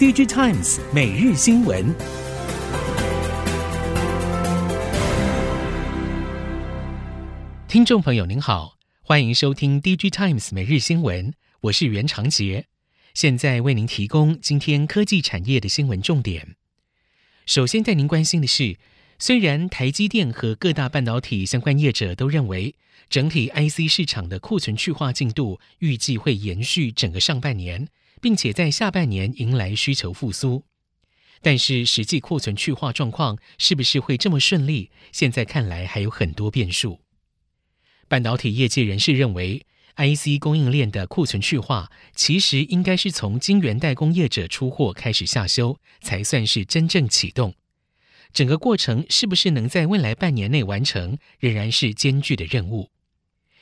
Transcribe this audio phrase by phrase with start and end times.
[0.00, 1.94] DigiTimes 每日新闻，
[7.68, 12.64] 听众朋友您好，欢迎收听 DigiTimes 每日新闻，我是袁长杰，
[13.12, 16.56] 现在为您提供今天科技产业的新闻重点。
[17.44, 18.78] 首先带您关心的是，
[19.18, 22.74] 虽然台积电和各大半导体相关业者都认为，
[23.10, 27.88] 整体 IC 市场的库存去化进度预计会延续整个上半年，
[28.20, 30.64] 并且在下半年迎来需求复苏，
[31.42, 34.90] 但是实际库存去化状况是不是会这么顺利？
[35.12, 37.00] 现在看来还有很多变数。
[38.08, 39.64] 半导体业界人士认为
[39.96, 47.54] ，IC 供应链的库存去化其实应该是从晶圆代工业者出货开始下修，才算是真正启动。
[48.32, 52.90] 整个过程是不是能在未来半年内完成，仍然是艰巨的任务。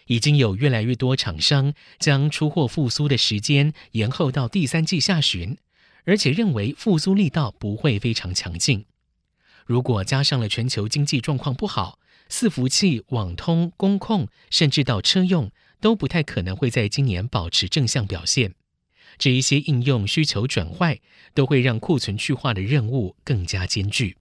[0.09, 5.57] 已经有越来越多厂商将出货复苏的时间延后到第三季下旬，
[6.05, 8.85] 而且认为复苏力道不会非常强劲。
[9.65, 18.54] 如果加上了全球经济状况不好，伺服器、网通、工控，甚至到车用，都不太可能会在今年保持正向表现。
[19.19, 21.01] 这一些应用需求转坏，
[21.35, 24.16] 都会让库存去化的任务更加艰巨。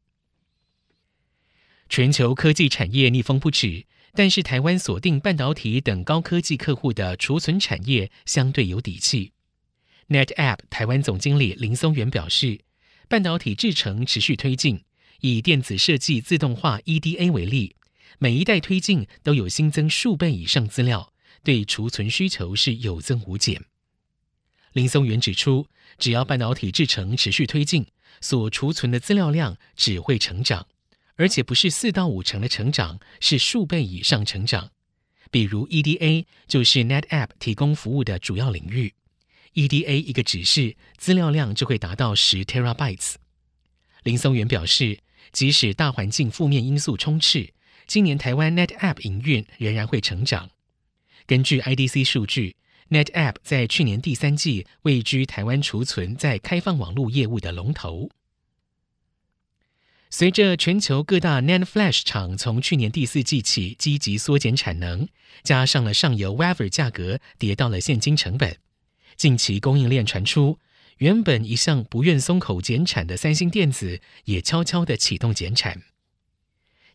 [1.87, 3.85] 全球科技产业逆风不止，
[4.17, 9.31] 但是台湾锁定半导体等高科技客户的储存产业相对有底气。
[10.07, 12.61] NetApp 台湾总经理林松元表示，
[13.07, 14.83] 半导体制程持续推进，
[15.21, 17.75] 以电子设计自动化 EDA 为例，
[18.17, 23.65] 每一代推进都有新增数倍以上资料，对储存需求是有增无减。
[24.73, 25.67] 林松元指出，
[25.99, 27.85] 只要半导体制程持续推进，
[28.19, 30.65] 所储存的资料量只会成长。
[31.17, 34.71] 而且不是四到五成的成长，是数倍以上成长。
[35.29, 38.93] 比如 EDA 就是 NetApp 提供服务的主要领域
[39.55, 43.15] ，EDA 一个指示资料量就会达到十 terabytes。
[44.03, 44.99] 林松元表示，
[45.33, 47.51] 即使大环境负面因素充斥，
[47.87, 50.49] 今年台湾 NetApp 营运仍然会成长。
[51.25, 52.55] 根据 IDC 数据
[52.89, 58.09] ，NetApp 在去年第三季位居台湾储存在开放网络业务的龙头。
[60.17, 65.07] 随着全球各大 NAND Flash 厂从去年第四季起积极缩减产能，
[65.43, 68.57] 加上了上游 Wafer 价格跌到了现金成本，
[69.15, 70.57] 近期供应链传出，
[70.97, 75.83] 原本一向不愿松口减产的三星电子也悄悄地启动减产。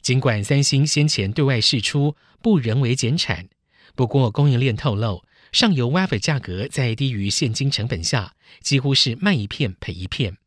[0.00, 3.49] 尽管三星先前对外释出不人为减产，
[3.94, 5.22] 不过供应链透露，
[5.53, 10.38] 上游 Wafer 价格在低于现金成本下，几乎是卖一片赔一片。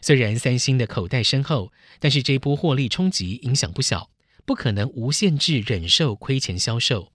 [0.00, 4.10] 虽然三星的口袋深厚，但是这波获利冲击影响不小，
[4.44, 7.12] 不可能无限制忍受亏钱销售。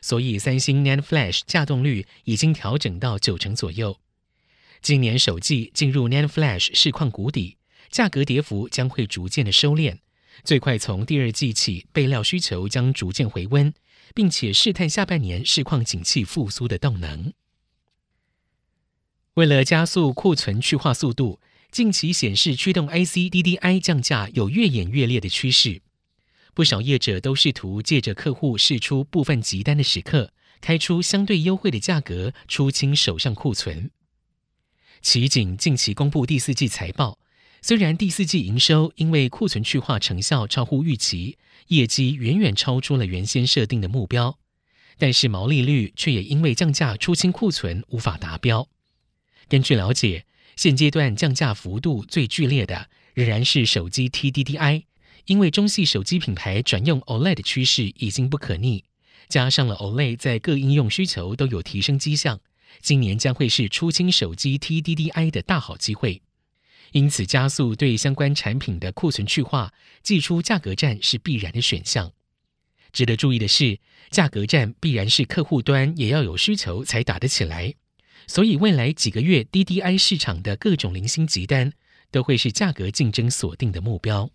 [0.00, 3.98] 所以，三星 NAND Flash 稼动率已经调整到九成左右。
[4.80, 7.58] 今年首季进入 NAND Flash 市况谷底，
[7.90, 9.98] 价格跌幅将会逐渐的收敛，
[10.44, 13.74] 最快从第二季起备料需求将逐渐回温，
[14.14, 17.32] 并且试探下半年市况景气复苏的动能。
[19.34, 21.40] 为了加速库存去化速度。
[21.70, 25.82] 近期显示驱动 IC DDI 降价有越演越烈的趋势，
[26.52, 33.92] 不少业者都试图借着客户试出部分急单的时刻，开出相对优惠的价格，出清手上库存。
[35.00, 37.20] 奇景近期公布第四季财报，
[37.62, 41.38] 虽然第四季营收因为库存去化成效超乎预期，
[41.68, 44.36] 业绩远远超出了原先设定的目标，
[44.98, 48.68] 但是毛利率却也因为降价出清库存无法达标。
[49.48, 50.26] 根据了解，
[50.60, 54.82] 现阶段降价幅度最剧烈的仍然是手机 TDDI，
[55.24, 58.84] 因为中系手机品牌转用 OLED 的趋势已经不可逆，
[59.26, 62.38] 加上了 OLED 在各应用需求都有提升迹象，
[62.82, 66.20] 今年将会是出清手机 TDDI 的大好机会，
[66.92, 69.72] 因此加速对相关产品的库存去化，
[70.02, 72.12] 祭出价格战是必然的选项。
[72.92, 73.78] 值得注意的是，
[74.10, 77.72] 价格战必然是客户端也要有需求才打得起来。
[78.26, 81.72] 所以，未来几个月 DDI 市场的各种零星急单
[82.10, 84.30] 都会是价格竞争锁定的目标。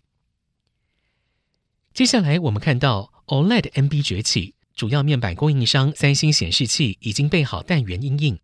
[1.94, 8.40] 接下来，我们看到 OLED NB 崛起，主要面板供应商三星显示器已经备好弹圆因应，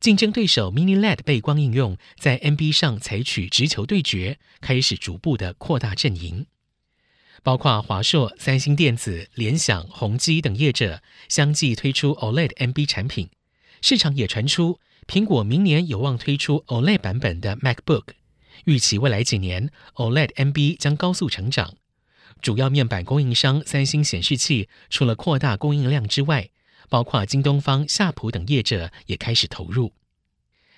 [0.00, 6.46] 竞争对手 Mini LED 背光应用在 NB 上采取直球对决，开始逐步的扩大阵营。
[7.44, 13.30] 包括华硕、三星电子、联想、宏基等业者相继推出 OLED NB 产品，
[13.82, 14.78] 市场也传出。
[15.06, 18.08] 苹果明年有望推出 OLED 版本的 MacBook，
[18.66, 21.74] 预期未来几年 OLED MB 将高速成长。
[22.42, 26.50] 主要面板供应商三星显示器除了扩大供应量之外，
[26.90, 29.92] 包括京东方、夏普等业者也开始投入。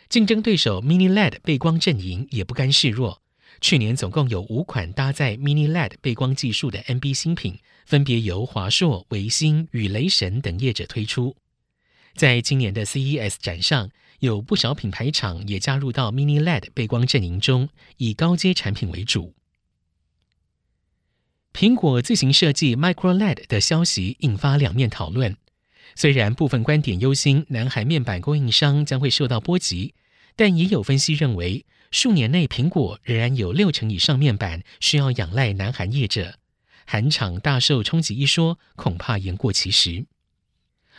[0.08, 3.20] 竞争对手 Mini LED 背光阵营也不甘示弱。
[3.60, 11.36] 去年总共有五款搭载 Mini LED 背光技术的 NB 新品，分别由华硕、维星与雷神等业者推出。
[12.14, 19.34] 在今年的 CES 展上，有不少品牌厂也加入到 Mini LED 背光阵营中，以高阶产品为主。
[21.52, 25.36] 苹果自行设计 Micro LED 的消息引发两面讨论。
[25.96, 29.94] 虽然部分观点忧心南韩面板供应商将会受到波及，
[30.36, 36.36] 但也有分析认为，数年内苹果仍然有六成以上面板需要仰赖南韩业者，
[36.86, 40.06] 韩厂大受冲击一说恐怕言过其实。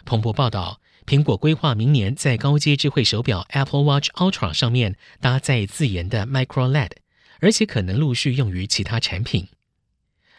[0.04, 0.81] 彭博报道，
[1.12, 6.94] 苹果规划明年在高阶智慧手表 Apple Watch Ultra 上面搭载自研的 Micro LED，
[7.42, 9.50] 而且可能陆续用于其他产品。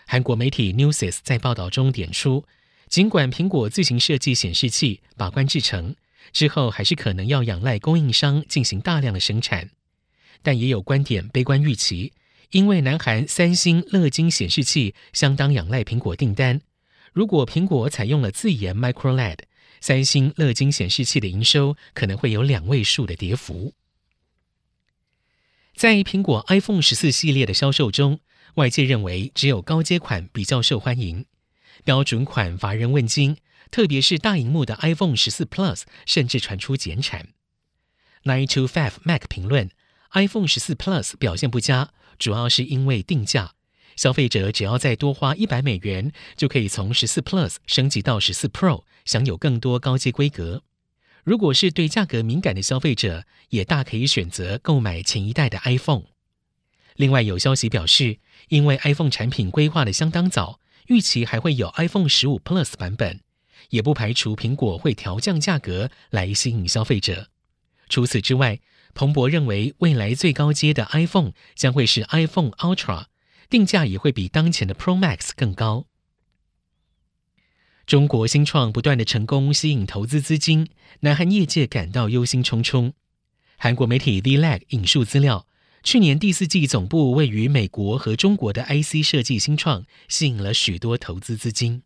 [0.07, 2.47] 韩国媒体 Newsis 在报道中点出，
[2.89, 5.95] 尽管苹果自行设计显示器、把关制成，
[6.33, 9.69] 之后还是可能要仰赖供应商进行大量的生产，
[10.43, 12.15] 但也有观点悲观预期，
[12.53, 16.63] 因为南韩三星、乐金显示器相当仰赖苹果订单，
[17.13, 19.41] 如果苹果采用了自研 Micro LED，
[19.82, 23.75] 三星、乐金显示器的营收可能会有两位数的跌幅。
[25.75, 28.20] 在苹果 iPhone 十四系列的销售中，
[28.55, 31.26] 外界认为只有高阶款比较受欢迎。
[31.82, 33.37] 标准款乏人问津，
[33.73, 37.31] 特别是大荧幕的 iPhone 十四 Plus，甚至传出减产。
[38.23, 39.69] Nine to Five Mac 评论
[40.12, 41.90] ：iPhone 十四 Plus 表现不佳，
[42.20, 43.55] 主要是因为定价。
[43.96, 50.62] 消费者只要再多花一百美元，就可以从十四 Plus 升级到十四 Pro，享有更多高阶规格。
[51.25, 56.04] 如果是对价格敏感的消费者，也大可以选择购买前一代的 iPhone。
[56.96, 58.19] 另外有消息表示，
[58.49, 60.60] 因为 iPhone 产品规划的相当早。
[60.88, 63.20] 预期还会有 iPhone 十五 Plus 版本，
[63.70, 67.28] 也不排除苹果会调降价格来吸引消费者。
[67.88, 68.58] 除此之外，
[68.93, 73.04] 彭博认为未来最高阶的 iPhone 将会是 iPhone Ultra，
[73.49, 75.87] 定价也会比当前的 Pro Max 更高。
[77.87, 80.69] 中国新创不断的成功吸引投资资金，
[81.00, 82.93] 南韩业界感到忧心忡忡。
[83.56, 85.46] 韩国媒体 The Lag 引述资料。
[85.82, 91.82] 去年第四季总部位于美国和中国的 IC 设计新创吸引了许多投资资金。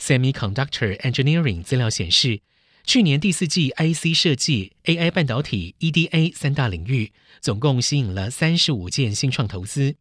[0.00, 2.40] Semiconductor Engineering 资料显示，
[2.82, 7.12] 去年第四季 IC 设计、AI 半导体、EDA 三大领域
[7.42, 9.96] 总共吸引了三十五件新创投资，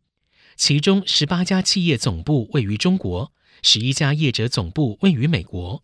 [0.56, 3.34] 其中十八家企业总部位于中国，
[3.64, 5.82] 十一家业者总部位于美国。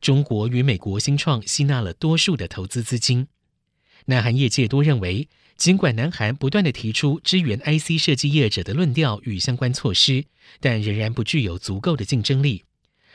[0.00, 3.26] 中国与美国新创吸纳了多数的投资资金。
[4.06, 5.28] 南韩业界多认为。
[5.56, 10.24] 尽管南韩不断的提出支援 IC 设计业者的论调与相关措施，
[10.58, 12.64] 但仍然不具有足够的竞争力，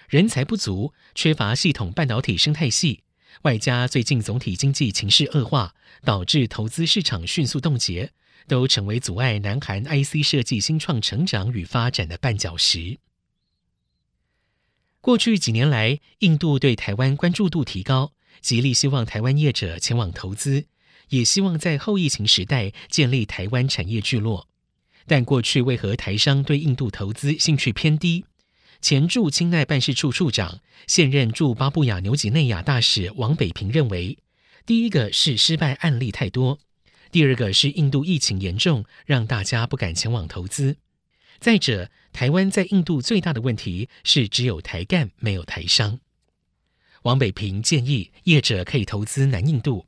[0.07, 3.03] 人才不足，缺乏系统半导体生态系，
[3.41, 8.13] 外加最近总体经济情势恶化，导致投资市场迅速冻结，
[8.47, 12.97] 都成为阻碍南韩 IC 设计新创成长与发展的绊脚石。
[15.01, 20.65] 过去几年来，印度对台湾关注度提高，极力希望台湾业者前往投资。
[21.09, 24.47] 也希望在后疫情时代建立台湾产业聚落，
[25.07, 28.25] 但过去为何台商对印度投资兴趣偏低？
[28.79, 34.19] 前驻清奈办事处处长、现任驻巴布亚纽几内亚大使王北平认为，
[34.67, 36.59] 第一个是失败案例太多，
[37.11, 40.77] 第二个是印度疫情严重，让大家不敢前往投资。
[41.39, 45.99] 再者，台湾在印度最大的问题是只有台干没有台商。
[47.03, 49.85] 王北平建议业者可以投资南印度。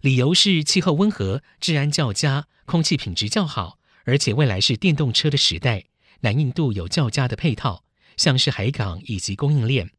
[0.00, 5.84] 理由是气候温和、治安较佳、空气品质较好，而且未来是电动车的时代。
[6.20, 7.84] 南印度有较佳的配套，
[8.16, 9.90] 像是海港以及供应链。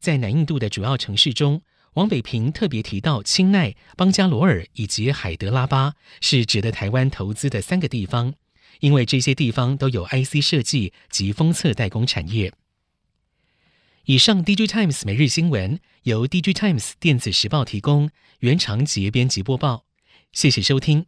[0.00, 1.62] 在南印度的主要城市中，
[1.94, 8.34] 王北平特别提到清奈、邦加罗尔以及海德拉巴是值得台湾投资的三个地方，
[8.80, 12.52] 因为这些地方都有 IC 设计及封测代工产业。
[14.06, 19.84] 以上，DG Times 每日新闻由 DG Times 电子时报提供，原长节编辑播报，
[20.32, 21.04] 谢谢收听。